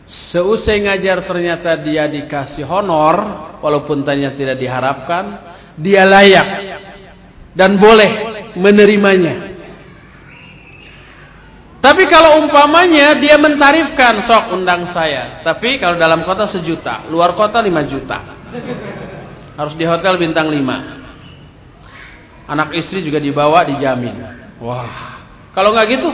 [0.06, 6.48] Seusai ngajar ternyata dia dikasih honor, walaupun tanya tidak diharapkan, dia layak
[7.56, 8.10] dan boleh
[8.56, 9.56] menerimanya.
[11.86, 17.62] Tapi kalau umpamanya dia mentarifkan sok undang saya, tapi kalau dalam kota sejuta, luar kota
[17.62, 18.18] lima juta.
[19.54, 20.98] Harus di hotel bintang lima.
[22.50, 24.18] Anak istri juga dibawa dijamin.
[24.58, 25.22] Wah,
[25.54, 26.10] kalau nggak gitu,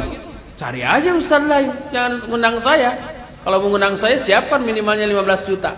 [0.61, 3.23] cari aja ustaz lain, jangan undang saya.
[3.41, 5.73] Kalau mengundang saya siapkan minimalnya 15 juta.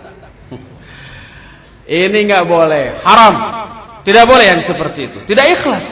[1.87, 3.35] Ini nggak boleh, haram.
[4.05, 5.19] Tidak boleh yang seperti itu.
[5.25, 5.87] Tidak ikhlas.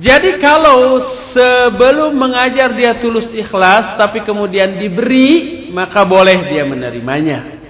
[0.00, 0.96] Jadi kalau
[1.36, 7.60] sebelum mengajar dia tulus ikhlas, tapi kemudian diberi, maka boleh dia menerimanya.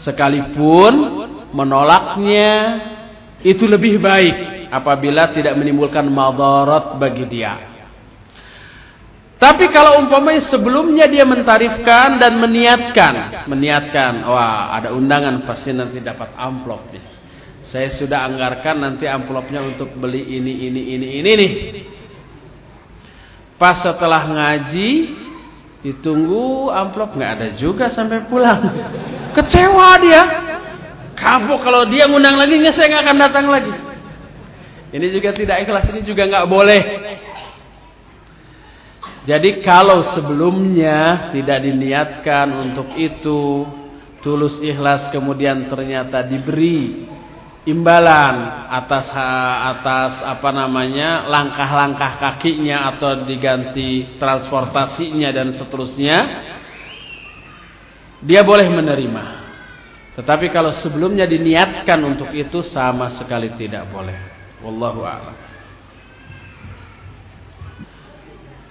[0.00, 0.92] Sekalipun
[1.52, 2.50] menolaknya
[3.44, 7.71] itu lebih baik apabila tidak menimbulkan madarat bagi dia.
[9.42, 16.30] Tapi kalau umpamanya sebelumnya dia mentarifkan dan meniatkan, meniatkan, wah ada undangan pasti nanti dapat
[16.38, 17.02] amplop nih.
[17.66, 21.52] Saya sudah anggarkan nanti amplopnya untuk beli ini, ini, ini, ini nih.
[23.58, 24.90] Pas setelah ngaji,
[25.90, 28.62] ditunggu amplop nggak ada juga sampai pulang.
[29.34, 30.22] Kecewa dia.
[31.18, 33.74] Kamu kalau dia ngundang lagi, saya nggak akan datang lagi.
[34.94, 36.82] Ini juga tidak ikhlas, ini juga nggak boleh.
[39.22, 43.62] Jadi kalau sebelumnya tidak diniatkan untuk itu,
[44.18, 47.06] tulus ikhlas kemudian ternyata diberi
[47.62, 49.06] imbalan atas
[49.78, 56.18] atas apa namanya langkah-langkah kakinya atau diganti transportasinya dan seterusnya
[58.26, 59.24] dia boleh menerima.
[60.18, 64.18] Tetapi kalau sebelumnya diniatkan untuk itu sama sekali tidak boleh.
[64.66, 65.51] Wallahu a'lam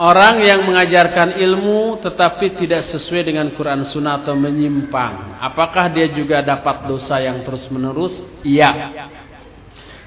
[0.02, 5.38] Orang yang mengajarkan ilmu tetapi tidak sesuai dengan Quran Sunnah atau menyimpang.
[5.38, 8.18] Apakah dia juga dapat dosa yang terus menerus?
[8.42, 8.90] Iya.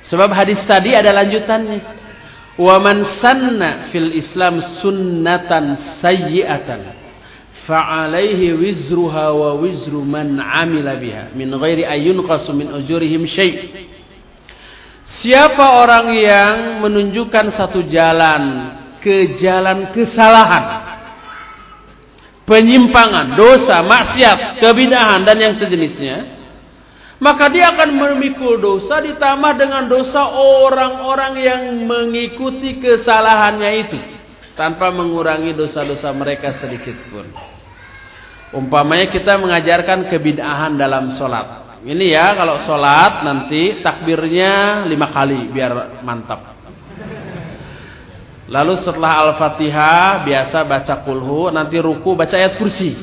[0.03, 1.79] Sebab hadis tadi ada lanjutannya.
[2.59, 6.81] Wa man sanna fil Islam sunnatan sayyi'atan
[7.63, 13.87] fa'alaihi wizruha wa wizru man amila biha min ghairi ayyun qasu min ujurihim syai'.
[15.07, 18.75] Siapa orang yang menunjukkan satu jalan
[19.05, 20.65] ke jalan kesalahan,
[22.49, 26.35] penyimpangan, dosa, maksiat, kebidahan dan yang sejenisnya,
[27.21, 33.99] maka dia akan memikul dosa ditambah dengan dosa orang-orang yang mengikuti kesalahannya itu
[34.57, 37.29] tanpa mengurangi dosa-dosa mereka sedikit pun.
[38.55, 41.83] Umpamanya kita mengajarkan kebidahan dalam solat.
[41.85, 46.54] Ini ya kalau sholat nanti takbirnya lima kali biar mantap.
[48.55, 52.95] Lalu setelah Al-Fatihah biasa baca kulhu, nanti ruku baca ayat kursi.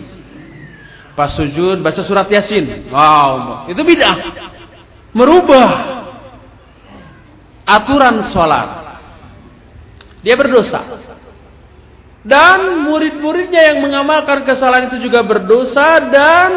[1.12, 2.88] Pas sujud baca surat Yasin.
[2.88, 4.16] Wow, itu bid'ah.
[5.12, 5.68] Merubah
[7.68, 8.96] aturan sholat.
[10.24, 10.88] Dia berdosa.
[12.24, 16.52] Dan murid-muridnya yang mengamalkan kesalahan itu juga berdosa dan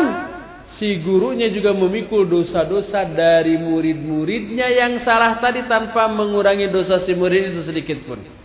[0.71, 7.59] si gurunya juga memikul dosa-dosa dari murid-muridnya yang salah tadi tanpa mengurangi dosa si murid
[7.59, 8.44] itu sedikit pun.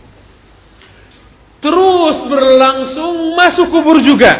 [1.60, 4.32] Terus berlangsung masuk kubur juga.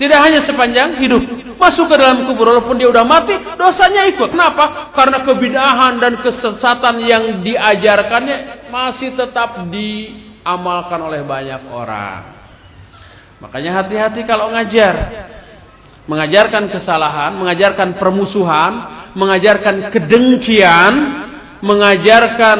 [0.00, 1.20] Tidak hanya sepanjang hidup.
[1.60, 4.32] Masuk ke dalam kubur walaupun dia udah mati, dosanya ikut.
[4.32, 4.90] Kenapa?
[4.96, 12.20] Karena kebidahan dan kesesatan yang diajarkannya masih tetap diamalkan oleh banyak orang.
[13.44, 15.28] Makanya hati-hati kalau ngajar
[16.06, 18.72] mengajarkan kesalahan, mengajarkan permusuhan,
[19.14, 20.94] mengajarkan kedengkian,
[21.62, 22.58] mengajarkan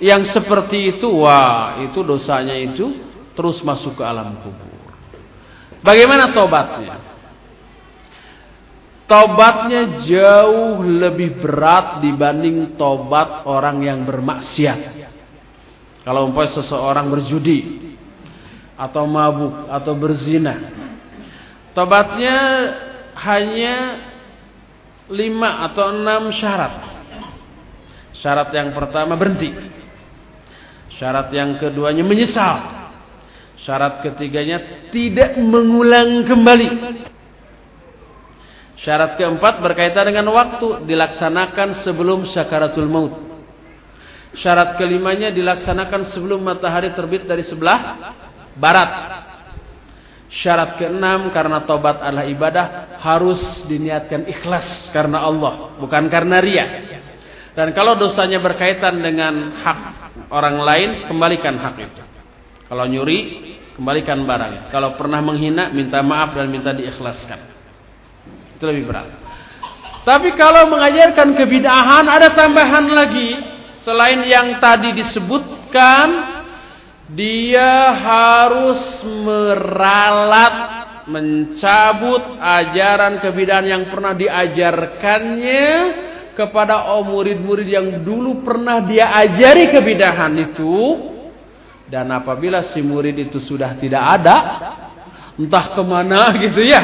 [0.00, 2.96] yang seperti itu, wah, itu dosanya itu
[3.36, 4.68] terus masuk ke alam kubur.
[5.84, 6.96] Bagaimana tobatnya?
[9.04, 15.02] Tobatnya jauh lebih berat dibanding tobat orang yang bermaksiat.
[16.00, 17.92] Kalau umpamanya seseorang berjudi
[18.80, 20.80] atau mabuk atau berzina,
[21.70, 22.38] Tobatnya
[23.14, 23.76] hanya
[25.06, 26.82] lima atau enam syarat.
[28.18, 29.54] Syarat yang pertama berhenti.
[31.00, 32.60] Syarat yang keduanya menyesal.
[33.64, 36.68] Syarat ketiganya tidak mengulang kembali.
[38.84, 43.16] Syarat keempat berkaitan dengan waktu dilaksanakan sebelum syakaratul maut.
[44.36, 48.12] Syarat kelimanya dilaksanakan sebelum matahari terbit dari sebelah
[48.60, 49.24] barat.
[50.28, 52.66] Syarat keenam karena tobat adalah ibadah
[53.00, 56.66] harus diniatkan ikhlas karena Allah, bukan karena ria.
[57.56, 59.99] Dan kalau dosanya berkaitan dengan hak
[60.30, 62.02] orang lain, kembalikan hak itu.
[62.70, 63.18] Kalau nyuri,
[63.74, 64.70] kembalikan barang.
[64.70, 67.40] Kalau pernah menghina, minta maaf dan minta diikhlaskan.
[68.56, 69.08] Itu lebih berat.
[70.06, 73.30] Tapi kalau mengajarkan kebidahan, ada tambahan lagi.
[73.80, 76.08] Selain yang tadi disebutkan,
[77.10, 80.80] dia harus meralat
[81.10, 85.66] mencabut ajaran kebidahan yang pernah diajarkannya
[86.40, 90.96] kepada oh murid-murid yang dulu pernah dia ajari kebidahan itu
[91.92, 94.36] dan apabila si murid itu sudah tidak ada
[95.36, 96.80] entah ke mana gitu ya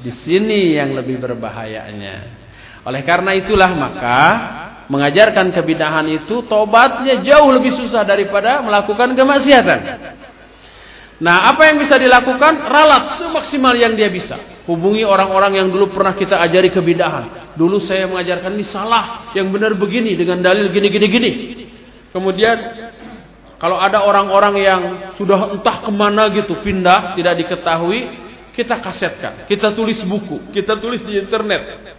[0.00, 2.44] di sini yang lebih berbahayanya
[2.84, 4.20] oleh karena itulah maka
[4.88, 9.80] mengajarkan kebidahan itu tobatnya jauh lebih susah daripada melakukan kemaksiatan.
[11.24, 12.68] Nah, apa yang bisa dilakukan?
[12.68, 14.36] Ralat semaksimal yang dia bisa.
[14.64, 17.54] Hubungi orang-orang yang dulu pernah kita ajari kebidahan.
[17.54, 21.30] Dulu saya mengajarkan ini salah, yang benar begini dengan dalil gini gini gini.
[22.08, 22.56] Kemudian
[23.60, 24.82] kalau ada orang-orang yang
[25.20, 28.08] sudah entah ke mana gitu pindah, tidak diketahui,
[28.56, 31.94] kita kasetkan, kita tulis buku, kita tulis di internet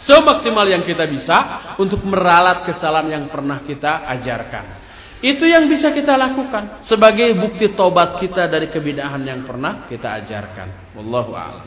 [0.00, 1.36] semaksimal yang kita bisa
[1.80, 4.84] untuk meralat kesalahan yang pernah kita ajarkan.
[5.24, 10.92] Itu yang bisa kita lakukan sebagai bukti tobat kita dari kebidahan yang pernah kita ajarkan.
[10.92, 11.66] Wallahu a'lam.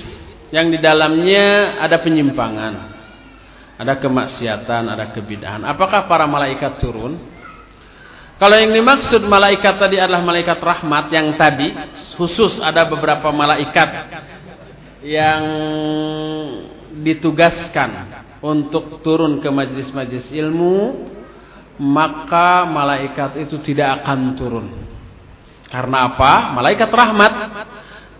[0.51, 2.73] yang di dalamnya ada penyimpangan,
[3.79, 5.63] ada kemaksiatan, ada kebidahan.
[5.63, 7.17] Apakah para malaikat turun?
[8.35, 11.71] Kalau yang dimaksud malaikat tadi adalah malaikat rahmat yang tadi
[12.17, 13.89] khusus ada beberapa malaikat
[15.05, 15.43] yang
[16.99, 21.05] ditugaskan untuk turun ke majelis-majelis ilmu,
[21.77, 24.67] maka malaikat itu tidak akan turun.
[25.69, 26.51] Karena apa?
[26.51, 27.33] Malaikat rahmat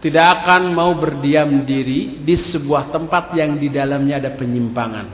[0.02, 5.08] tidak akan mau berdiam diri di sebuah tempat yang di dalamnya ada penyimpangan.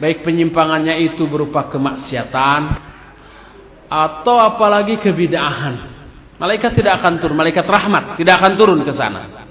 [0.00, 2.60] Baik penyimpangannya itu berupa kemaksiatan
[3.88, 6.00] atau apalagi kebidahan.
[6.40, 9.44] Malaikat tidak akan turun, malaikat rahmat tidak akan turun ke sana.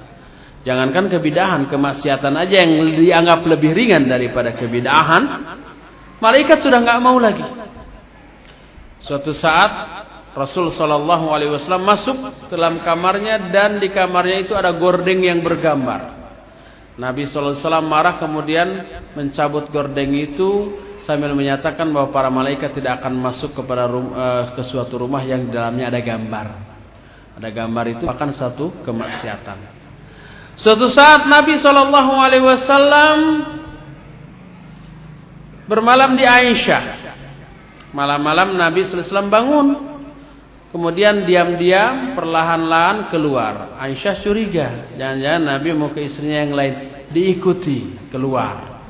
[0.66, 5.24] Jangankan kebidahan, kemaksiatan aja yang dianggap lebih ringan daripada kebidahan,
[6.18, 7.46] malaikat sudah nggak mau lagi.
[9.04, 9.72] Suatu saat
[10.38, 12.18] Rasul Shallallahu Alaihi Wasallam masuk
[12.54, 16.14] dalam kamarnya dan di kamarnya itu ada gordeng yang bergambar.
[17.02, 18.68] Nabi Shallallahu Alaihi Wasallam marah kemudian
[19.18, 20.78] mencabut gordeng itu
[21.10, 25.50] sambil menyatakan bahwa para malaikat tidak akan masuk kepada rum, uh, ke suatu rumah yang
[25.50, 26.48] di dalamnya ada gambar.
[27.42, 29.58] Ada gambar itu akan satu kemaksiatan.
[30.58, 33.18] Suatu saat Nabi Shallallahu Alaihi Wasallam
[35.66, 37.10] bermalam di Aisyah.
[37.94, 39.68] Malam-malam Nabi Sallallahu Alaihi Wasallam bangun.
[40.68, 43.80] Kemudian diam-diam perlahan-lahan keluar.
[43.80, 44.92] Aisyah curiga.
[45.00, 46.74] Jangan-jangan Nabi mau ke istrinya yang lain.
[47.08, 48.84] Diikuti keluar.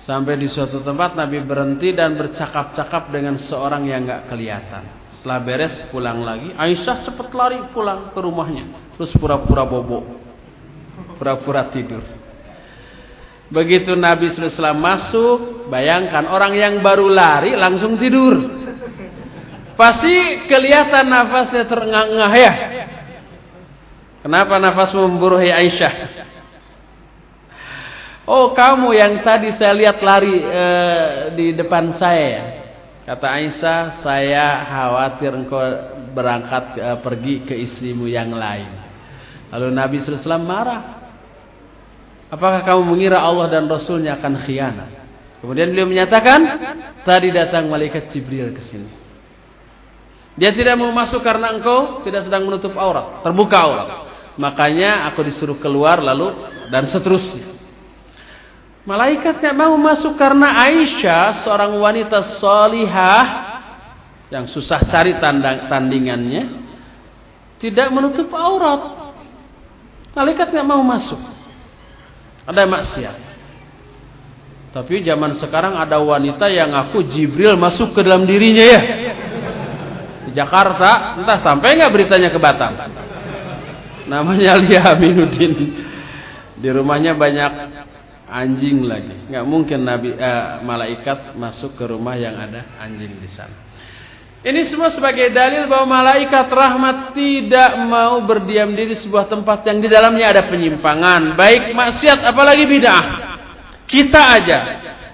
[0.00, 4.84] Sampai di suatu tempat Nabi berhenti dan bercakap-cakap dengan seorang yang nggak kelihatan.
[5.20, 8.96] Setelah beres pulang lagi, Aisyah cepat lari pulang ke rumahnya.
[8.96, 10.08] Terus pura-pura bobo.
[11.20, 12.00] Pura-pura tidur.
[13.52, 15.38] Begitu Nabi SAW masuk,
[15.68, 18.36] bayangkan orang yang baru lari langsung tidur.
[19.78, 22.52] Pasti kelihatan nafasnya terengah-engah ya.
[24.26, 25.94] Kenapa nafasmu memburuhi Aisyah?
[28.26, 30.64] Oh kamu yang tadi saya lihat lari e,
[31.38, 32.58] di depan saya.
[33.06, 35.62] Kata Aisyah, saya khawatir engkau
[36.10, 38.68] berangkat e, pergi ke istrimu yang lain.
[39.54, 40.98] Lalu Nabi SAW marah.
[42.28, 44.90] Apakah kamu mengira Allah dan Rasulnya akan khianat?
[45.40, 46.40] Kemudian beliau menyatakan,
[47.06, 48.97] tadi datang malaikat Jibril ke sini.
[50.38, 53.88] Dia tidak mau masuk karena engkau tidak sedang menutup aurat, terbuka aurat.
[54.38, 56.30] Makanya aku disuruh keluar lalu
[56.70, 57.58] dan seterusnya.
[58.86, 63.26] Malaikat tidak mau masuk karena Aisyah seorang wanita solihah
[64.30, 66.42] yang susah cari tandang, tandingannya
[67.58, 69.10] tidak menutup aurat.
[70.14, 71.18] Malaikat tidak mau masuk.
[72.46, 73.16] Ada maksiat.
[74.72, 78.80] Tapi zaman sekarang ada wanita yang aku Jibril masuk ke dalam dirinya ya.
[80.28, 82.72] Di Jakarta, entah sampai nggak beritanya ke Batam.
[84.08, 85.52] Namanya Lia Aminuddin.
[86.58, 87.52] Di rumahnya banyak
[88.28, 89.32] anjing lagi.
[89.32, 93.68] Nggak mungkin nabi eh, malaikat masuk ke rumah yang ada anjing di sana.
[94.38, 99.82] Ini semua sebagai dalil bahwa malaikat rahmat tidak mau berdiam diri di sebuah tempat yang
[99.82, 103.04] di dalamnya ada penyimpangan, baik maksiat apalagi bid'ah.
[103.82, 104.58] Kita aja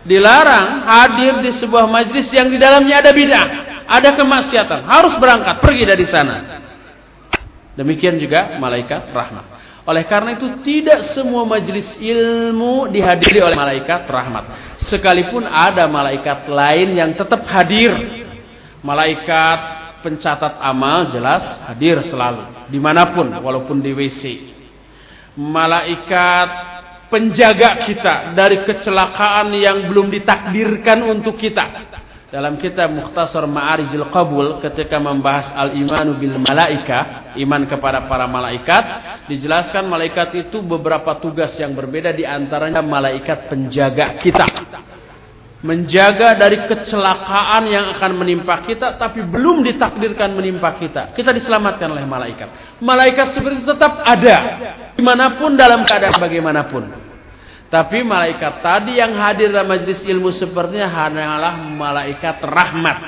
[0.05, 3.47] dilarang hadir di sebuah majlis yang di dalamnya ada bid'ah,
[3.85, 6.37] ada kemaksiatan, harus berangkat pergi dari sana.
[7.75, 9.47] Demikian juga malaikat rahmat.
[9.85, 14.45] Oleh karena itu tidak semua majelis ilmu dihadiri oleh malaikat rahmat.
[14.81, 17.93] Sekalipun ada malaikat lain yang tetap hadir.
[18.81, 19.59] Malaikat
[20.01, 22.73] pencatat amal jelas hadir selalu.
[22.73, 24.23] Di mana pun walaupun di WC.
[25.37, 26.49] Malaikat
[27.13, 31.93] penjaga kita dari kecelakaan yang belum ditakdirkan untuk kita
[32.35, 38.83] dalam kitab Mukhtasar Ma'arijul Qabul ketika membahas al-imanu bil malaika, iman kepada para malaikat,
[39.31, 44.51] dijelaskan malaikat itu beberapa tugas yang berbeda di antaranya malaikat penjaga kita.
[45.63, 51.15] Menjaga dari kecelakaan yang akan menimpa kita tapi belum ditakdirkan menimpa kita.
[51.15, 52.83] Kita diselamatkan oleh malaikat.
[52.83, 54.37] Malaikat seperti itu tetap ada
[54.91, 57.14] di mana pun dalam keadaan bagaimanapun.
[57.75, 62.99] Tapi malaikat tadi yang hadir dalam majlis ilmu sepertinya hanyalah malaikat rahmat.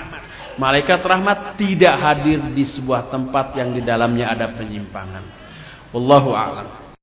[0.59, 5.23] Malaikat rahmat tidak hadir di sebuah tempat yang di dalamnya ada penyimpangan.
[5.95, 6.86] Wallahu a'lam.